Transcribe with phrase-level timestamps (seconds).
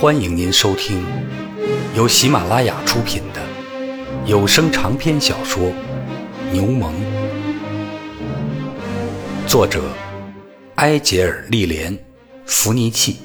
[0.00, 1.04] 欢迎您收听
[1.94, 3.40] 由喜马拉雅出品的
[4.26, 5.62] 有声长篇小说
[6.50, 6.92] 《牛虻》，
[9.46, 9.92] 作者
[10.74, 11.96] 埃杰尔·利莲·
[12.46, 13.18] 弗尼契，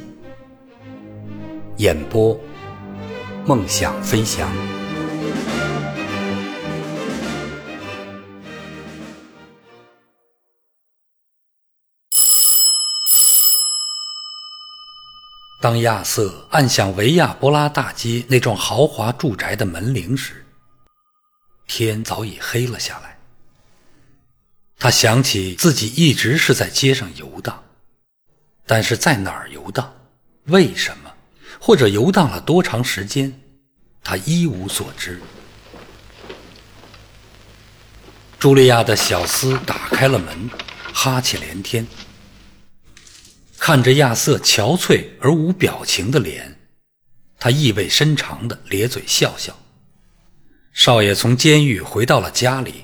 [1.77, 2.39] 演播
[3.43, 4.47] 梦想飞翔。
[15.63, 20.45] 当亚瑟按响维亚波拉大街那幢豪华住宅的门铃时，
[21.67, 23.17] 天早已黑了下来。
[24.77, 27.63] 他想起自己一直是在街上游荡，
[28.65, 29.89] 但是在哪儿游荡，
[30.47, 31.09] 为什么，
[31.61, 33.33] 或者游荡了多长时间，
[34.03, 35.21] 他一无所知。
[38.37, 40.49] 茱莉亚的小厮打开了门，
[40.91, 41.87] 哈气连天。
[43.65, 46.53] 看着亚瑟憔悴而无表情的脸，
[47.39, 49.57] 他意味深长地咧嘴笑笑。
[50.73, 52.83] 少爷从监狱回到了家里，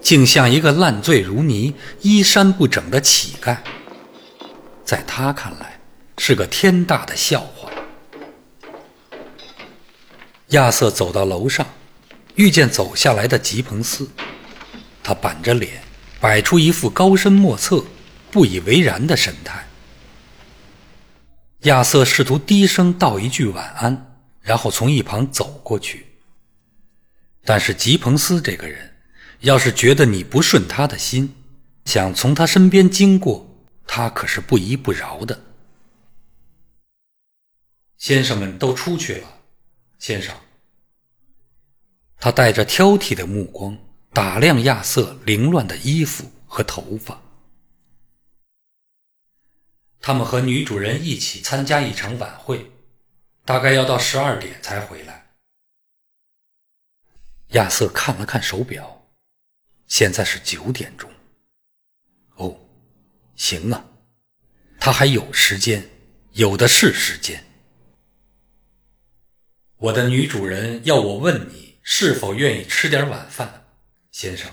[0.00, 3.58] 竟像一个烂醉如泥、衣衫不整的乞丐，
[4.82, 5.78] 在他看来
[6.16, 7.70] 是个天大的笑话。
[10.46, 11.66] 亚瑟走到楼上，
[12.36, 14.08] 遇见走下来的吉彭斯，
[15.02, 15.82] 他板着脸，
[16.18, 17.84] 摆出一副高深莫测、
[18.30, 19.67] 不以为然的神态。
[21.62, 26.06] 亚瑟试图低声道一句晚安，然后从一旁走过去。
[27.44, 28.94] 但是吉彭斯这个人，
[29.40, 31.34] 要是觉得你不顺他的心，
[31.84, 33.44] 想从他身边经过，
[33.86, 35.38] 他可是不依不饶的。
[37.96, 39.28] 先生们都出去了，
[39.98, 40.32] 先生。
[42.20, 43.76] 他带着挑剔的目光
[44.12, 47.20] 打量亚瑟凌乱的衣服和头发。
[50.00, 52.70] 他们和女主人一起参加一场晚会，
[53.44, 55.26] 大概要到十二点才回来。
[57.48, 59.06] 亚瑟看了看手表，
[59.86, 61.10] 现在是九点钟。
[62.36, 62.60] 哦，
[63.36, 63.84] 行啊，
[64.78, 65.88] 他还有时间，
[66.32, 67.44] 有的是时间。
[69.78, 73.66] 我的女主人要我问你是否愿意吃点晚饭，
[74.10, 74.50] 先生。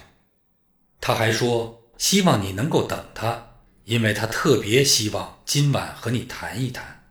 [1.02, 3.55] 他还说希望你能够等他。
[3.86, 7.04] 因为他特别希望今晚和你谈一谈。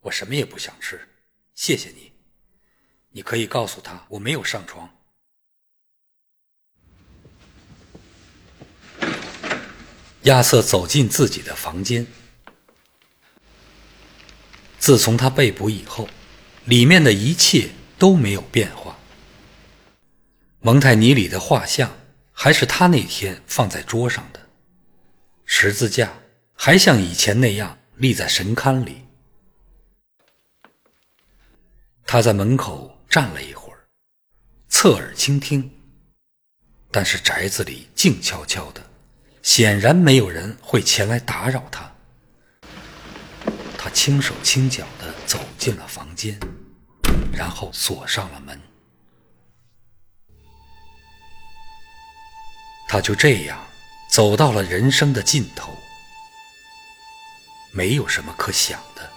[0.00, 1.08] 我什么也不想吃，
[1.54, 2.12] 谢谢你。
[3.10, 4.88] 你可以告诉他我没有上床。
[10.22, 12.06] 亚瑟走进自己的房间。
[14.78, 16.08] 自从他被捕以后，
[16.64, 18.98] 里面的一切都没有变化。
[20.60, 21.98] 蒙泰尼里的画像
[22.32, 24.49] 还是他那天放在桌上的。
[25.52, 26.12] 十字架
[26.54, 29.04] 还像以前那样立在神龛里。
[32.06, 33.84] 他在门口站了一会儿，
[34.68, 35.68] 侧耳倾听，
[36.92, 38.80] 但是宅子里静悄悄的，
[39.42, 41.92] 显然没有人会前来打扰他。
[43.76, 46.38] 他轻手轻脚的走进了房间，
[47.32, 48.58] 然后锁上了门。
[52.88, 53.69] 他就这样。
[54.10, 55.72] 走到了人生的尽头，
[57.70, 59.08] 没有什么可想的，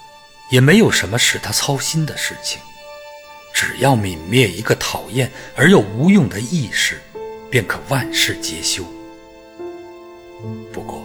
[0.51, 2.61] 也没有什么使他操心的事情。
[3.53, 7.01] 只要泯灭一个讨厌而又无用的意识，
[7.49, 8.83] 便可万事皆休。
[10.71, 11.01] 不过，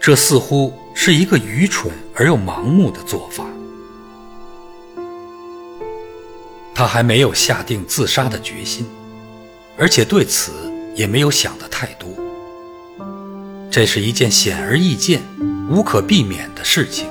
[0.00, 3.44] 这似乎是一个愚蠢而又盲目的做法。
[6.74, 8.86] 他还没有下定自杀的决心，
[9.76, 10.52] 而且对此
[10.94, 12.08] 也没有想的太多。
[13.72, 15.22] 这是一件显而易见、
[15.70, 17.06] 无可避免的事情。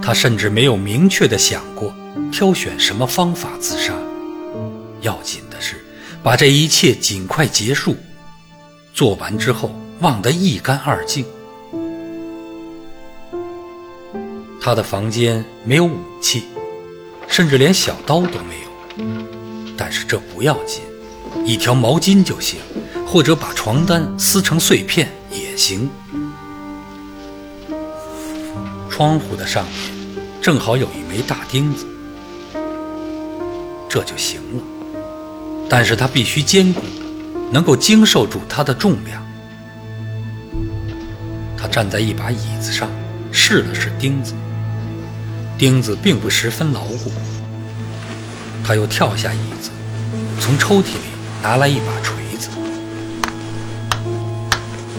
[0.00, 1.94] 他甚至没有明确的想过
[2.32, 3.92] 挑选什么方法自杀。
[5.02, 5.76] 要紧的是，
[6.22, 7.94] 把这一切尽快结束，
[8.94, 9.70] 做完之后
[10.00, 11.26] 忘得一干二净。
[14.58, 16.44] 他的房间没有武器，
[17.28, 19.04] 甚至连小刀都没有。
[19.76, 20.80] 但是这不要紧，
[21.44, 22.58] 一条毛巾就行，
[23.10, 25.08] 或者把床单撕成碎片。
[25.30, 25.90] 也行。
[28.88, 31.86] 窗户的上面正好有一枚大钉子，
[33.88, 34.62] 这就行了。
[35.68, 36.82] 但是它必须坚固，
[37.52, 39.22] 能够经受住它的重量。
[41.56, 42.88] 他站在一把椅子上，
[43.30, 44.32] 试了试钉子，
[45.58, 47.12] 钉子并不十分牢固。
[48.64, 49.70] 他又跳下椅子，
[50.40, 51.10] 从抽屉里
[51.42, 52.17] 拿来一把锤。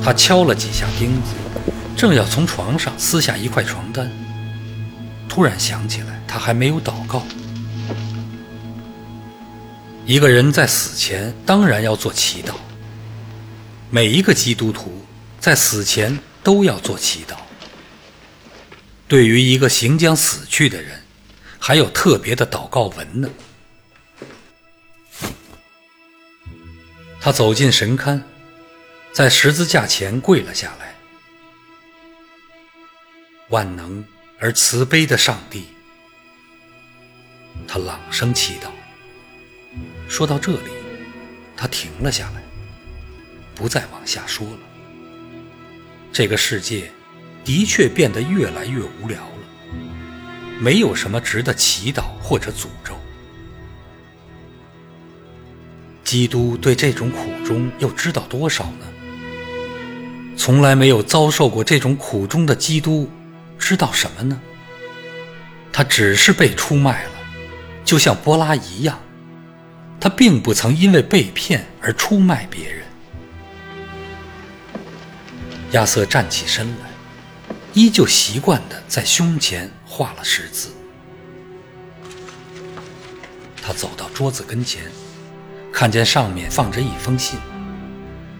[0.03, 1.33] 他敲了几下钉子，
[1.95, 4.09] 正要从床上撕下一块床单，
[5.27, 7.23] 突然想起来他还没有祷告。
[10.05, 12.53] 一个人在死前当然要做祈祷，
[13.91, 15.05] 每一个基督徒
[15.39, 17.35] 在死前都要做祈祷。
[19.07, 20.99] 对于一个行将死去的人，
[21.59, 23.29] 还有特别的祷告文呢。
[27.21, 28.21] 他走进神龛，
[29.11, 30.95] 在十字架前跪了下来。
[33.49, 34.05] 万能
[34.39, 35.65] 而慈悲的上帝，
[37.67, 38.69] 他朗声祈祷。
[40.07, 40.69] 说到这里，
[41.57, 42.43] 他停了下来，
[43.55, 44.59] 不再往下说了。
[46.11, 46.91] 这个世界
[47.43, 49.79] 的确变得越来越无聊了，
[50.59, 52.95] 没有什么值得祈祷或者诅咒。
[56.03, 58.85] 基督对这种苦衷又知道多少呢？
[60.39, 63.09] 从来没有遭受过这种苦衷的基督，
[63.59, 64.39] 知道什么呢？
[65.69, 67.11] 他只是被出卖了，
[67.83, 68.97] 就像波拉一样。
[69.99, 72.85] 他并不曾因为被骗而出卖别人。
[75.71, 76.87] 亚瑟站起身来，
[77.73, 80.69] 依旧习惯地在胸前画了十字。
[83.61, 84.83] 他走到桌子跟前，
[85.73, 87.37] 看见上面放着一封信，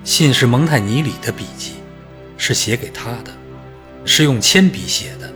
[0.06, 1.74] 信是蒙泰尼里的笔迹，
[2.40, 3.32] 是写给他的，
[4.06, 5.32] 是用铅笔写的。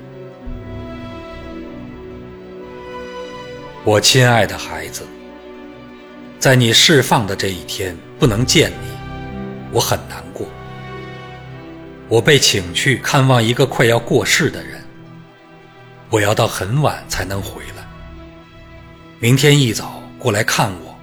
[3.83, 5.05] 我亲爱的孩子。
[6.39, 8.87] 在你释放的这一天，不能见你，
[9.71, 10.47] 我很难过。
[12.09, 14.81] 我被请去看望一个快要过世的人，
[16.09, 17.87] 我要到很晚才能回来。
[19.19, 20.93] 明天一早过来看我。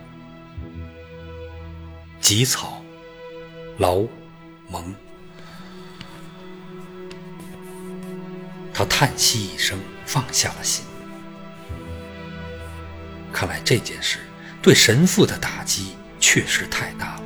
[2.20, 2.82] 吉草，
[3.79, 4.02] 劳
[4.69, 4.94] 蒙。
[8.81, 10.85] 他叹息一声，放下了心。
[13.31, 14.19] 看来这件事。
[14.62, 17.23] 对神父的打击确实太大了。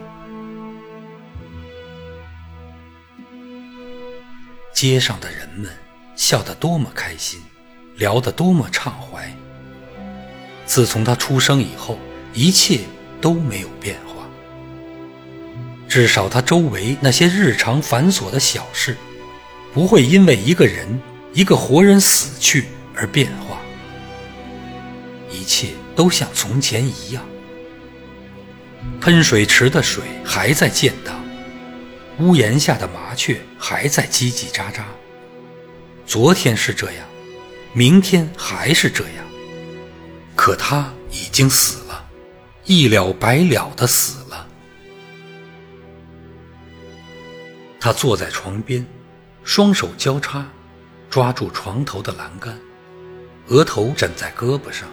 [4.73, 5.69] 街上的人们
[6.15, 7.43] 笑得多么开心，
[7.97, 9.37] 聊得多么畅怀。
[10.65, 11.99] 自从他出生以后，
[12.33, 12.83] 一切
[13.21, 14.29] 都没有变化。
[15.89, 18.97] 至少他周围那些日常繁琐的小事，
[19.73, 21.01] 不会因为一个人、
[21.35, 22.65] 一个活人死去
[22.95, 23.61] 而变化。
[25.31, 25.75] 一切。
[25.97, 27.25] 都像从前一样，
[29.01, 31.25] 喷水池的水还在溅荡，
[32.19, 34.83] 屋檐下的麻雀还在叽叽喳喳。
[36.05, 37.07] 昨天是这样，
[37.73, 39.25] 明天还是这样，
[40.35, 42.05] 可他已经死了，
[42.65, 44.49] 一了百了的死了。
[47.79, 48.85] 他坐在床边，
[49.45, 50.45] 双手交叉，
[51.15, 52.59] 抓住床头的栏杆，
[53.47, 54.89] 额头枕在胳膊上。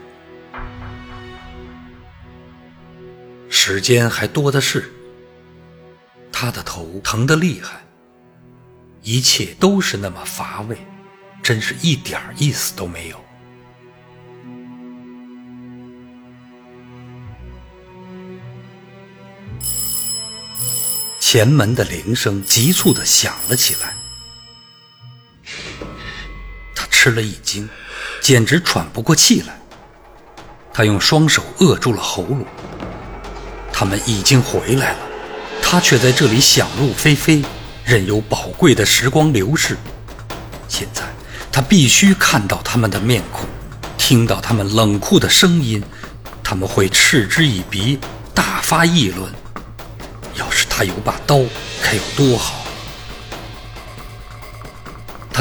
[3.50, 4.94] 时间还多的是，
[6.32, 7.84] 他的头疼得厉害，
[9.02, 10.78] 一切都是那么乏味，
[11.42, 13.20] 真是一点意思都没有。
[21.20, 23.96] 前门的铃声急促的响了起来，
[27.04, 27.68] 吃了一惊，
[28.22, 29.60] 简直喘不过气来。
[30.72, 32.46] 他用双手扼住了喉咙。
[33.74, 35.00] 他们已经回来了，
[35.64, 37.44] 他却在这里想入非非，
[37.84, 39.76] 任由宝贵的时光流逝。
[40.68, 41.02] 现在
[41.52, 43.50] 他必须看到他们的面孔，
[43.98, 45.84] 听到他们冷酷的声音，
[46.44, 47.98] 他们会嗤之以鼻，
[48.36, 49.28] 大发议论。
[50.36, 51.40] 要是他有把刀，
[51.82, 52.61] 该有多好！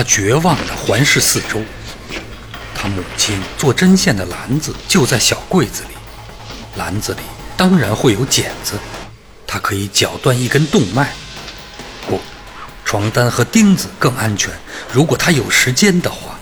[0.00, 1.60] 他绝望地环视四周，
[2.74, 5.88] 他母亲做针线的篮子就在小柜子里，
[6.76, 7.18] 篮子里。
[7.54, 8.78] 当然会有剪子，
[9.46, 11.12] 它可以绞断一根动脉。
[12.08, 12.18] 不，
[12.82, 14.50] 床单和钉子更安全。
[14.90, 16.40] 如果他有时间的话，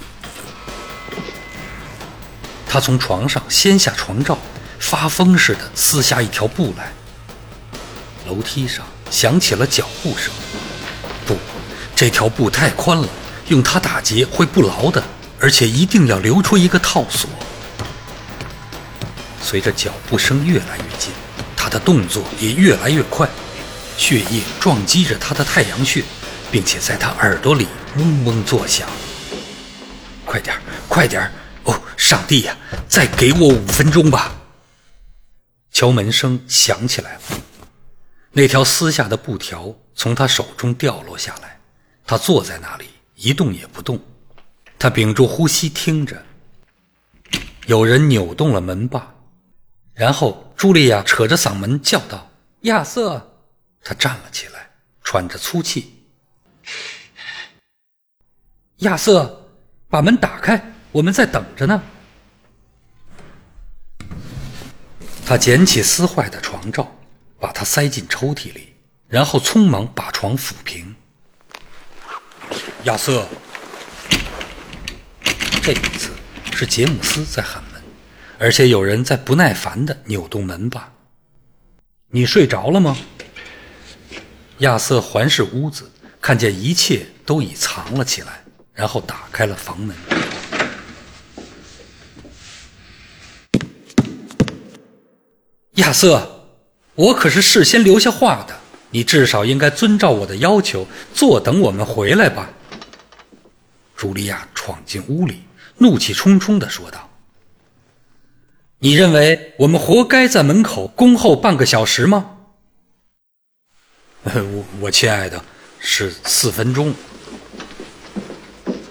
[2.69, 4.39] 他从床上掀下床罩，
[4.79, 6.93] 发疯似的撕下一条布来。
[8.29, 10.33] 楼梯上响起了脚步声。
[11.27, 11.37] 不，
[11.97, 13.09] 这条布太宽了，
[13.49, 15.03] 用它打结会不牢的，
[15.41, 17.29] 而且一定要留出一个套索。
[19.43, 21.13] 随着脚步声越来越近，
[21.57, 23.29] 他的动作也越来越快，
[23.97, 26.05] 血液撞击着他的太阳穴，
[26.51, 28.87] 并且在他耳朵里嗡嗡作响。
[30.27, 30.55] 快点
[30.87, 31.31] 快点
[31.65, 32.57] 哦，上帝呀，
[32.89, 34.35] 再给我五分钟吧！
[35.73, 37.21] 敲门声响起来了，
[38.33, 41.59] 那条撕下的布条从他手中掉落下来，
[42.07, 42.87] 他坐在那里，
[43.21, 44.01] 一动也不动。
[44.79, 46.25] 他屏住呼吸听着，
[47.67, 49.13] 有人扭动了门把，
[49.93, 52.31] 然后茱莉亚扯着嗓门叫道
[52.63, 53.35] ：“亚瑟！”
[53.83, 54.71] 他站了起来，
[55.03, 56.05] 喘着粗气
[58.79, 59.49] ：“亚瑟，
[59.89, 61.83] 把门打开，我们在等着呢。”
[65.27, 66.97] 他捡起撕坏的床罩，
[67.41, 68.75] 把它塞进抽屉里，
[69.09, 70.95] 然后匆忙把床抚平。
[72.85, 73.27] 亚瑟，
[75.63, 76.11] 这一次
[76.53, 77.83] 是杰姆斯在喊门，
[78.39, 80.93] 而且有人在不耐烦地扭动门把。
[82.11, 82.97] 你睡着了吗？
[84.59, 85.91] 亚瑟环视屋子，
[86.21, 89.95] 看见一切都已藏了起来，然后打开了房门。
[95.75, 96.49] 亚瑟，
[96.95, 98.59] 我可是事先留下话的，
[98.91, 102.51] 你至少应该遵照我的要求，坐等我们回来吧。
[103.97, 105.43] 茱莉亚闯进屋里，
[105.79, 107.11] 怒气冲冲地说道
[108.79, 112.37] ：“你认为我们活该在门口恭候半个小时吗
[114.25, 115.45] ？”“我我亲爱的，
[115.79, 116.95] 是四分钟。”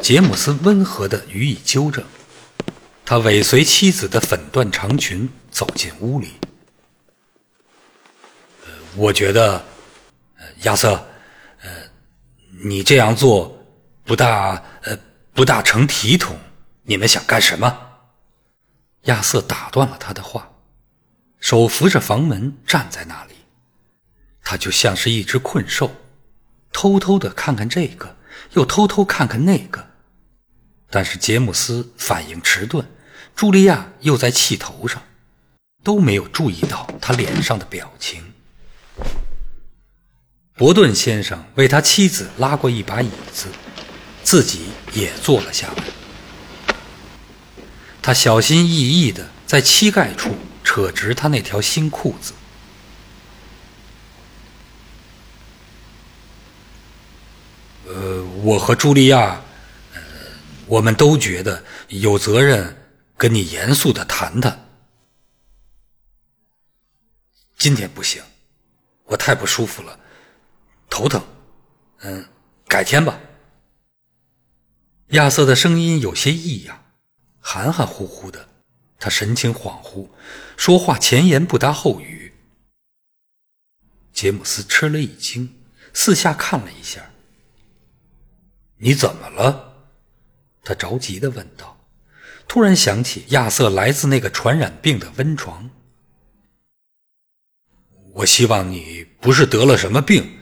[0.02, 2.04] 杰姆斯温和地予以纠正。
[3.06, 6.34] 他尾随妻子的粉缎长裙走进屋里。
[8.98, 9.64] 我觉得，
[10.64, 10.94] 亚瑟，
[11.62, 11.70] 呃，
[12.64, 13.58] 你这样做
[14.04, 14.98] 不大呃
[15.34, 16.38] 不大成体统。
[16.84, 17.80] 你们想干什么？
[19.04, 20.52] 亚瑟打断了他的话，
[21.40, 23.36] 手扶着房门站在那里，
[24.42, 25.92] 他就像是一只困兽，
[26.72, 28.16] 偷偷的看看这个，
[28.54, 29.86] 又偷偷看看那个。
[30.90, 32.86] 但是杰姆斯反应迟钝，
[33.36, 35.04] 茱莉亚又在气头上，
[35.84, 38.27] 都没有注意到他脸上的表情。
[40.58, 43.48] 伯顿先生为他妻子拉过一把椅子，
[44.24, 45.84] 自己也坐了下来。
[48.02, 52.34] 他小心翼翼地在膝盖处扯直他那条新裤子。
[57.86, 59.40] 呃，我和茱莉亚，
[59.94, 60.02] 呃，
[60.66, 62.76] 我们都觉得有责任
[63.16, 64.68] 跟你严肃地谈谈。
[67.60, 68.24] 今天不行。
[69.06, 69.98] 我太不舒服了，
[70.90, 71.22] 头疼。
[72.00, 72.26] 嗯，
[72.68, 73.20] 改天吧。
[75.10, 76.84] 亚瑟的声音有些异样，
[77.40, 78.50] 含含糊糊的，
[79.00, 80.10] 他神情恍惚，
[80.58, 82.34] 说话前言不搭后语。
[84.12, 85.56] 杰姆斯吃了一惊，
[85.94, 87.10] 四下看了一下。
[88.78, 89.88] 你怎么了？
[90.64, 91.80] 他着急的问道，
[92.48, 95.70] 突然想起亚瑟来自那个传染病的温床。
[98.14, 100.37] 我希望你不是得了什么病，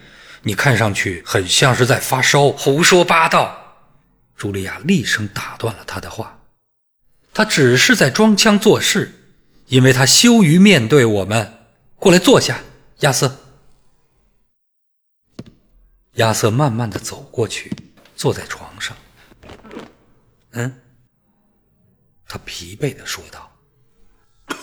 [0.47, 2.49] 你看上去很像是在发烧。
[2.49, 3.59] 胡说八道！
[4.37, 6.39] 茱莉亚厉声打断了他的话。
[7.33, 9.11] 他只是在装腔作势，
[9.65, 11.51] 因为他羞于面对我们。
[11.95, 12.59] 过来坐下，
[12.99, 13.39] 亚瑟。
[16.13, 17.75] 亚瑟慢慢的走过去，
[18.15, 18.95] 坐在床上。
[20.51, 20.79] 嗯，
[22.27, 23.51] 他疲惫的说道。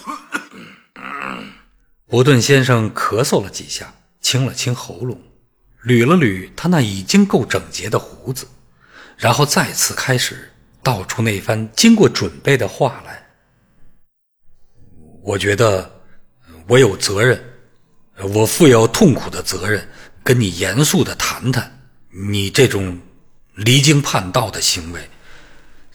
[2.07, 5.21] 伯顿先生咳嗽了几下，清了清喉咙，
[5.85, 8.47] 捋了捋他那已经够整洁的胡子，
[9.17, 10.51] 然后再次开始
[10.83, 13.25] 道出那番经过准备的话来。
[15.23, 15.91] 我觉得
[16.67, 17.43] 我有责任，
[18.35, 19.87] 我负有痛苦的责任，
[20.23, 22.99] 跟你严肃的谈谈你这种
[23.55, 25.01] 离经叛道的行为，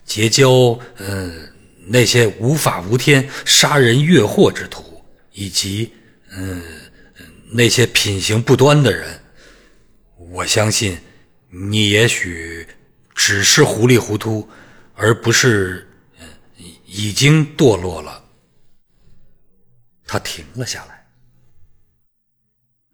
[0.04, 1.52] 结交嗯
[1.86, 5.02] 那些无法无天、杀人越货之徒，
[5.32, 5.92] 以及。
[6.30, 6.62] 嗯，
[7.50, 9.18] 那些品行不端的人，
[10.48, 10.98] 相信
[11.50, 12.66] 你也许
[13.14, 14.48] 只是糊里糊涂，
[14.94, 15.86] 而不是
[16.86, 18.24] 已经堕落了。
[20.06, 21.06] 他停了下来。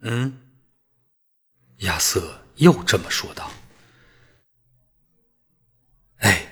[0.01, 0.37] 嗯，
[1.77, 3.49] 亚瑟又这么说道。
[6.17, 6.45] 哎，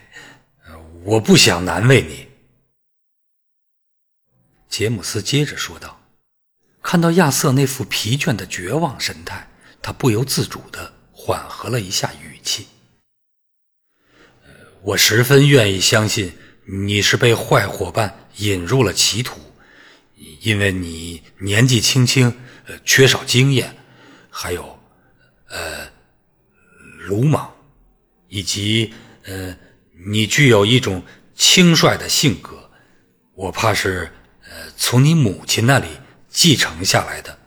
[1.04, 2.30] 我不想难为你。
[4.70, 6.00] 杰姆斯接着说道。
[6.82, 9.48] 看到亚瑟那副疲倦的绝望神态，
[9.82, 10.93] 他不由自主的
[11.26, 12.68] 缓和了一下语气
[14.84, 16.34] ：“我十分愿意相信
[16.66, 19.40] 你是被坏伙伴引入了歧途，
[20.42, 22.36] 因为你年纪轻轻，
[22.84, 23.74] 缺少经验，
[24.30, 24.78] 还有，
[25.48, 25.90] 呃，
[27.08, 27.50] 鲁莽，
[28.28, 29.56] 以及呃，
[30.06, 31.02] 你具有一种
[31.34, 32.70] 轻率的性格。
[33.34, 34.12] 我怕是，
[34.50, 35.88] 呃，从你母亲那里。”
[36.36, 37.38] 继承下来的。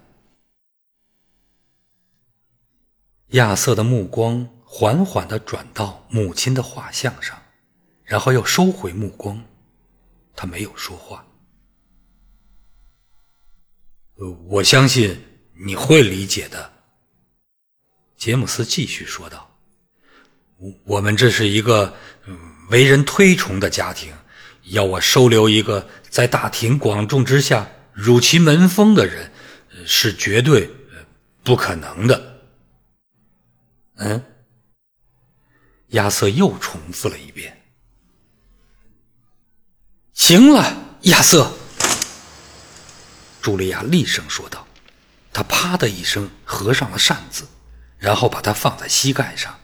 [3.37, 7.41] 亚瑟的目光缓缓地转到母亲的画像上，
[8.05, 9.43] 然后又收回目光。
[10.35, 11.25] 他没有说话。
[14.49, 15.19] 我相信
[15.67, 16.73] 你会理解的，
[18.17, 19.51] 杰姆斯继续说道。
[20.85, 21.95] 我们这是一个
[22.71, 24.13] 为人推崇的家庭，
[24.65, 29.31] 要我收留一个在大庭广众之下辱其门风的人，
[29.87, 30.71] 是绝对
[31.45, 32.36] 不可能的。
[33.97, 34.23] 嗯，
[35.89, 37.63] 亚瑟又重复了一遍。
[40.13, 41.51] 行了，亚瑟。
[43.43, 44.67] 茱莉亚厉声说道。
[45.33, 47.47] 她啪的一声合上了扇子，
[47.99, 49.55] 然后把它放在膝盖上。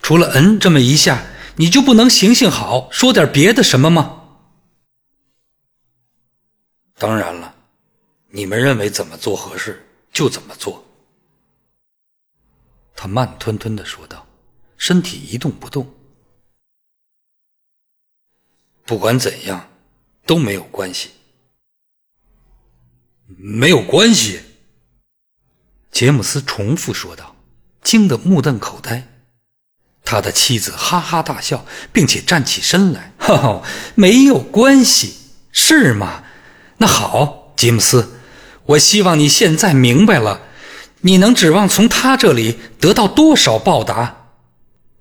[0.00, 1.22] 除了嗯这么一下，
[1.56, 4.22] 你就不能行行好，说点别的什么吗？
[6.96, 7.54] 当然了，
[8.30, 10.82] 你们认为怎么做合适就怎么做。
[13.00, 14.26] 他慢吞吞的说道，
[14.76, 15.94] 身体一动不动。
[18.84, 19.68] 不管怎样，
[20.26, 21.10] 都没有关系。
[23.28, 24.40] 没有关系。
[25.92, 27.36] 杰姆斯重复说道，
[27.84, 29.06] 惊得目瞪口呆。
[30.02, 33.12] 他的妻子哈哈大笑，并且站起身来。
[33.20, 33.62] 哈哈，
[33.94, 35.14] 没有关系，
[35.52, 36.24] 是吗？
[36.78, 38.18] 那好，吉姆斯，
[38.64, 40.47] 我希望你现在明白了。
[41.00, 44.14] 你能指望从他这里得到多少报答？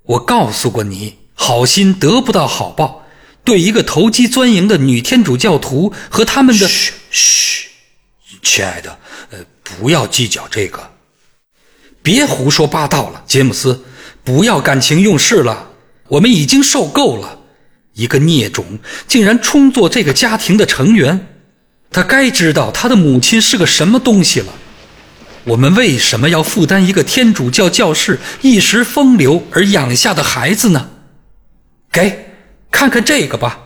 [0.04, 3.04] 我告诉过你，好心得不到好报。
[3.44, 6.68] 对一个投机钻营的女天主教徒和他们的……
[6.68, 7.68] 嘘嘘，
[8.42, 8.98] 亲爱的，
[9.32, 10.92] 呃，不要计较这个，
[12.02, 13.86] 别胡说八道了，杰姆斯，
[14.24, 15.70] 不要感情用事了。
[16.10, 17.40] 我们已经受够了，
[17.94, 18.66] 一个孽种
[19.08, 21.28] 竟然充作这个家庭的成员，
[21.90, 24.54] 他该知道他的母亲是个什么东西了。
[25.48, 30.90] 我们为什么要负担一个天主教教士一时风流而养下的孩子呢？
[31.90, 32.34] 给，
[32.70, 33.62] 看看这个吧。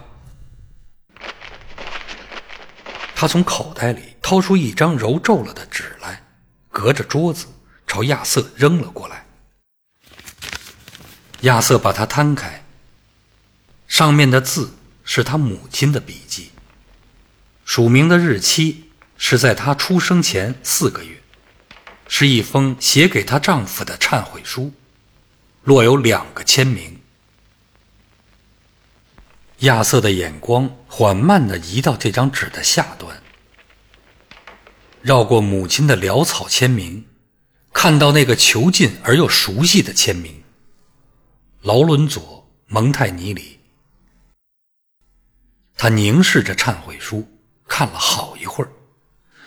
[3.16, 6.24] 他从口袋里掏出一张揉皱了的纸来，
[6.70, 7.48] 隔着桌子
[7.88, 9.26] 朝亚瑟扔了过来。
[11.42, 12.64] 亚瑟把它摊开，
[13.88, 14.72] 上面的字
[15.04, 16.52] 是他母亲的笔记，
[17.66, 21.21] 署名的日期是在他出生前四个月。
[22.14, 24.74] 是一封写给她丈夫的忏悔书，
[25.64, 27.00] 落有两个签名。
[29.60, 33.24] 亚瑟的眼光缓慢地移到这张纸的下端，
[35.02, 37.06] 绕过母亲的潦草签名，
[37.72, 40.44] 看到那个囚禁而又熟悉的签名——
[41.64, 42.22] 劳伦佐·
[42.68, 43.58] 蒙泰尼里。
[45.78, 47.26] 他凝视着忏悔书，
[47.70, 48.70] 看了好一会儿，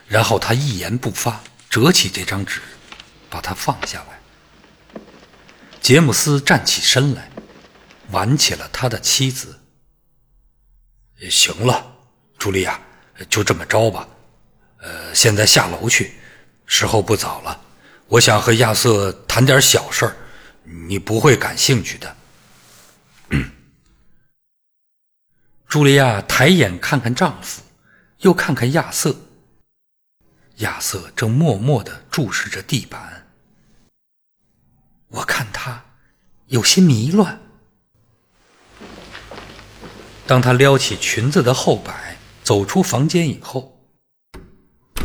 [0.09, 1.45] 然后他一言不发。
[1.75, 2.61] 折起这张纸，
[3.29, 5.01] 把它放下来。
[5.81, 7.29] 杰姆斯站起身来，
[8.13, 9.59] 挽起了他的妻子。
[11.29, 11.85] 行了，
[12.39, 12.81] 茱莉亚，
[13.29, 14.09] 就这么着吧。
[14.83, 16.13] 呃，现在下楼去，
[16.65, 17.61] 时候不早了。
[18.07, 20.15] 我想和亚瑟谈点小事儿，
[20.63, 22.17] 你不会感兴趣的。
[25.69, 27.63] 茱莉亚抬眼看看丈夫，
[28.19, 29.13] 又看看亚瑟。
[30.65, 33.27] 亚瑟正默默地注视着地板，
[35.09, 35.85] 我看他
[36.47, 37.39] 有些迷乱。
[40.27, 43.79] 当他撩起裙子的后摆走出房间以后，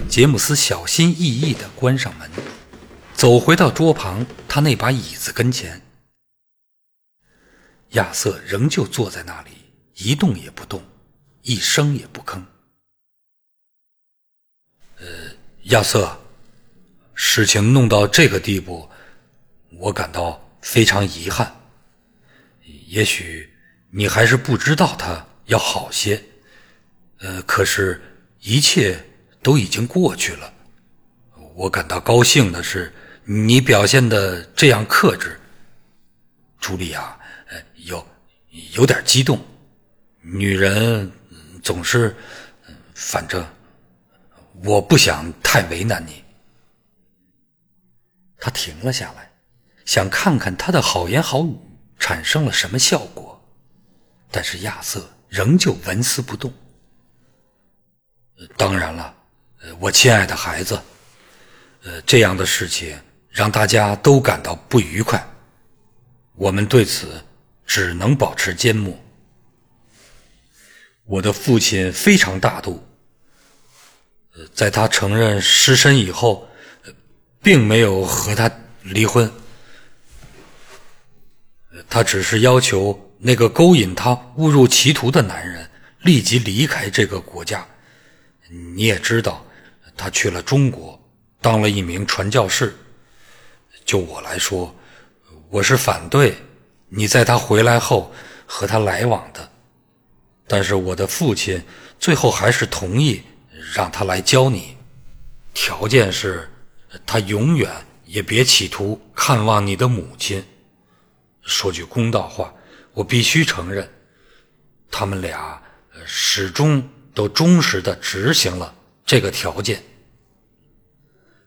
[0.09, 2.31] 杰姆斯小心翼翼地关上门，
[3.13, 5.81] 走回到桌旁他那把椅子跟前。
[7.89, 9.51] 亚瑟仍旧坐在那里，
[9.95, 10.81] 一动也不动，
[11.41, 12.41] 一声也不吭。
[15.69, 16.17] 亚瑟，
[17.13, 18.89] 事情弄到这个地步，
[19.77, 21.55] 我感到非常遗憾。
[22.87, 23.47] 也许
[23.91, 26.19] 你还是不知道他要好些，
[27.19, 28.01] 呃，可是，
[28.39, 28.99] 一切
[29.43, 30.51] 都已经过去了。
[31.53, 32.91] 我感到高兴的是，
[33.23, 35.39] 你表现的这样克制。
[36.59, 37.15] 朱莉亚，
[37.49, 38.03] 呃，有
[38.71, 39.39] 有点激动。
[40.21, 41.11] 女人
[41.61, 42.15] 总是，
[42.95, 43.45] 反正。
[44.63, 46.23] 我不想太为难你。
[48.37, 49.31] 他停了下来，
[49.85, 51.57] 想看看他的好言好语
[51.97, 53.41] 产生了什么效果，
[54.31, 56.53] 但是亚瑟仍旧纹丝不动。
[58.55, 59.13] 当然了，
[59.79, 60.81] 我亲爱的孩子，
[61.83, 62.97] 呃，这样的事情
[63.29, 65.21] 让大家都感到不愉快，
[66.35, 67.23] 我们对此
[67.65, 68.97] 只能保持缄默。
[71.03, 72.85] 我的父亲非常大度。
[74.53, 76.47] 在他承认失身以后，
[77.41, 78.51] 并没有和他
[78.83, 79.31] 离婚。
[81.89, 85.69] 他只是要求那个勾引他误入歧途的男人
[86.01, 87.65] 立即离开这个国家。
[88.75, 89.45] 你也知道，
[89.95, 90.99] 他去了中国，
[91.41, 92.75] 当了一名传教士。
[93.85, 94.73] 就我来说，
[95.49, 96.35] 我是反对
[96.89, 98.13] 你在他回来后
[98.45, 99.49] 和他来往的。
[100.47, 101.63] 但是我的父亲
[101.99, 103.21] 最后还是同意
[103.73, 104.75] 让他来教你，
[105.53, 106.49] 条件是，
[107.05, 107.71] 他永远
[108.05, 110.43] 也别企图看望你的母亲。
[111.41, 112.53] 说句公道话，
[112.93, 113.89] 我必须承认，
[114.89, 115.61] 他们俩
[116.05, 118.73] 始终都忠实的执行了
[119.05, 119.83] 这个条件。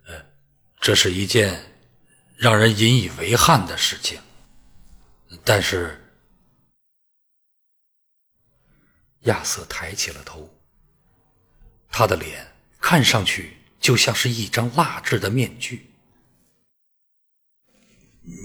[0.06, 0.14] 呃，
[0.80, 1.60] 这是一件
[2.36, 4.20] 让人引以为憾的事情，
[5.44, 5.98] 但是。
[9.26, 10.51] 亚瑟抬起了头，
[11.92, 15.88] 他的脸看上去就像是一张蜡制的面具。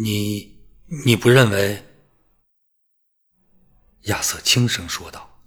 [0.04, 0.60] 你
[1.06, 1.84] 你不认为？
[4.04, 5.42] 亚瑟轻声说道。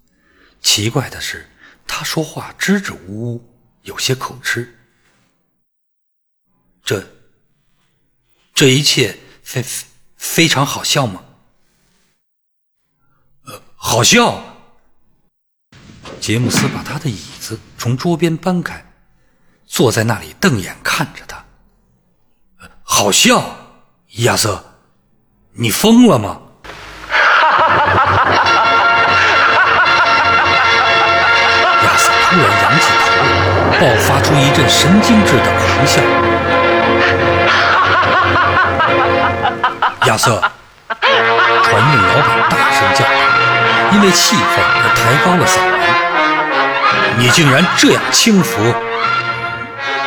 [0.61, 1.49] 奇怪的是，
[1.87, 4.79] 他说话支支吾吾，有些口吃。
[6.83, 7.09] 这
[8.53, 9.65] 这一切非
[10.17, 11.25] 非常好笑吗？
[13.45, 14.50] 呃，好笑。
[16.21, 18.85] 杰姆斯把他的椅子从桌边搬开，
[19.67, 21.43] 坐在那里瞪眼看着他。
[22.83, 23.43] 好笑，
[24.19, 24.63] 亚瑟，
[25.53, 26.39] 你疯了吗？
[31.83, 36.03] 亚瑟突然仰起头来，爆发出一阵神经质的狂笑。
[40.07, 40.39] 亚瑟，
[40.91, 43.11] 传令老板大声叫道，
[43.95, 45.80] 因为气愤而抬高了嗓门。
[47.19, 48.75] 你竟然这样轻浮，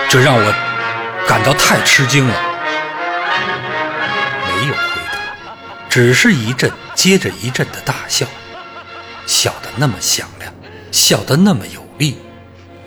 [0.09, 0.53] 这让我
[1.27, 2.33] 感到太吃惊了。
[4.47, 5.19] 没有回答，
[5.89, 8.25] 只是一阵接着一阵的大笑，
[9.27, 10.51] 笑得那么响亮，
[10.91, 12.17] 笑得那么有力，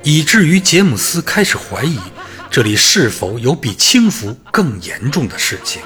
[0.02, 1.98] 以至于杰姆斯开始怀疑
[2.50, 5.82] 这里是否有比轻浮更严重的事情。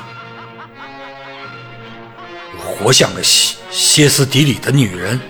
[2.59, 5.21] 活像个歇歇斯底里的女人。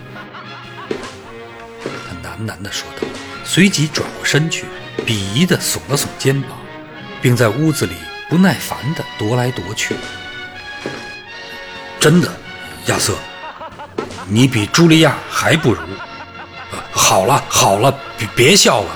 [2.40, 3.06] 喃喃地说道，
[3.44, 4.64] 随即转过身去，
[5.06, 6.50] 鄙夷地耸了耸肩膀，
[7.20, 7.94] 并在屋子里
[8.28, 9.94] 不耐烦地踱来踱去。
[11.98, 12.32] 真的，
[12.86, 13.14] 亚瑟，
[14.28, 15.80] 你比茱莉亚还不如。
[16.92, 18.90] 好了好了，别别笑了，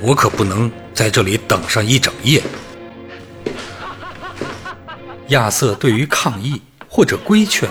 [0.00, 2.42] 我可不能在这里等上一整夜。
[5.28, 7.68] 亚瑟对于抗议或者规劝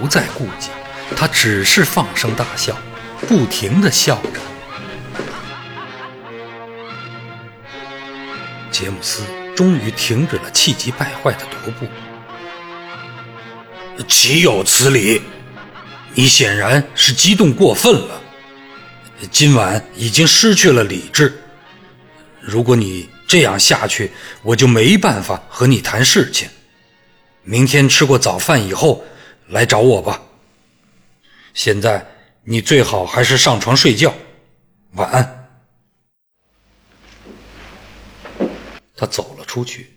[0.00, 0.70] 不再顾忌，
[1.14, 2.76] 他只是放声大笑。
[3.22, 4.40] 不停的笑着，
[8.70, 9.22] 杰姆斯
[9.56, 11.86] 终于停止了气急败坏的踱步。
[14.06, 15.22] 岂有此理！
[16.14, 18.20] 你显然是激动过分了，
[19.30, 21.42] 今晚已经失去了理智。
[22.40, 26.48] 如果你这样下去，我就没办法和你谈事情。
[27.42, 29.04] 明天吃过早饭以后
[29.48, 30.20] 来找我吧。
[31.54, 32.06] 现在。
[32.48, 34.14] 你最好还是上床睡觉，
[34.92, 35.48] 晚安。
[38.94, 39.92] 他走了出去，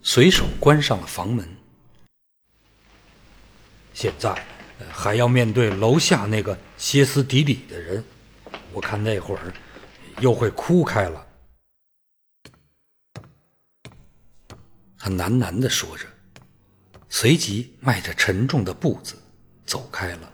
[0.00, 1.44] 随手关上了房门。
[3.92, 4.32] 现在
[4.92, 8.04] 还要面对楼下那个歇斯底里的人，
[8.72, 9.52] 我看那会儿
[10.20, 11.26] 又会哭开了。
[14.96, 16.06] 他喃喃的说着，
[17.08, 19.20] 随即迈着沉重的步子
[19.66, 20.32] 走开了。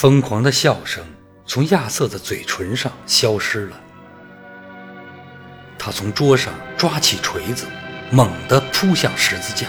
[0.00, 1.04] 疯狂的笑声
[1.44, 3.78] 从亚瑟的嘴唇上消失了。
[5.78, 7.66] 他从桌上抓起锤子，
[8.10, 9.68] 猛地扑向十字架。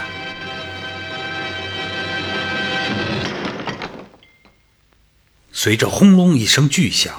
[5.51, 7.13] 随着轰隆一声巨响，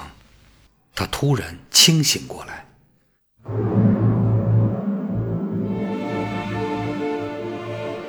[0.95, 2.65] 他突然清醒过来。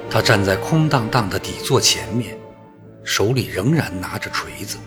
[0.09, 2.39] 他站在空荡荡的底座前面，
[3.05, 4.79] 手里仍然拿着锤子。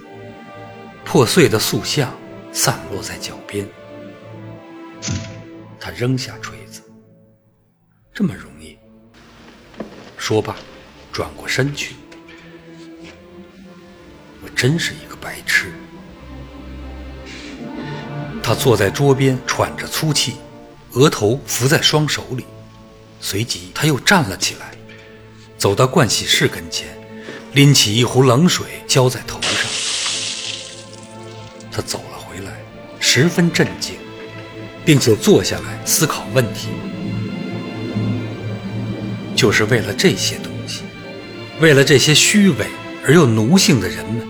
[1.08, 2.14] 破碎的塑像
[2.52, 3.66] 散落在脚边，
[5.80, 6.82] 他扔下锤子，
[8.14, 8.78] 这么容易。
[10.18, 10.54] 说罢，
[11.10, 11.96] 转过身去。
[14.44, 15.72] 我真是一个白痴。
[18.44, 20.36] 他坐在桌边，喘着粗气，
[20.92, 22.46] 额头伏在双手里。
[23.22, 24.76] 随即，他又站了起来，
[25.58, 26.90] 走到盥洗室跟前，
[27.54, 29.40] 拎起一壶冷水浇在头。
[31.78, 32.52] 他走了回来，
[33.00, 33.94] 十分镇静，
[34.84, 36.70] 并且坐下来思考问题。
[39.36, 40.82] 就是为了这些东西，
[41.60, 42.66] 为了这些虚伪
[43.06, 44.28] 而又奴性的人们，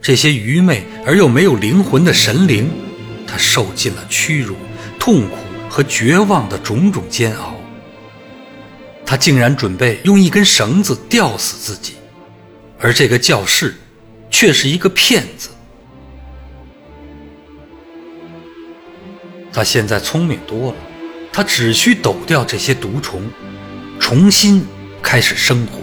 [0.00, 2.70] 这些愚昧而又没有灵魂的神灵，
[3.26, 4.56] 他受尽了屈辱、
[4.98, 5.36] 痛苦
[5.68, 7.54] 和绝望的种种煎熬。
[9.04, 11.96] 他竟然准备用一根绳子吊死自己，
[12.80, 13.74] 而这个教士
[14.30, 15.50] 却是一个骗子。
[19.52, 20.76] 他现在聪明多了，
[21.32, 23.22] 他只需抖掉这些毒虫，
[23.98, 24.64] 重新
[25.02, 25.78] 开始生活。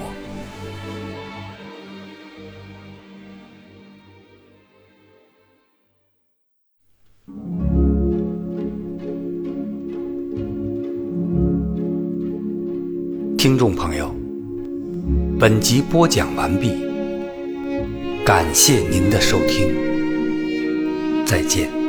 [13.38, 14.16] 听众朋友，
[15.40, 16.72] 本集播讲完毕，
[18.26, 19.76] 感谢您的收听，
[21.26, 21.85] 再见。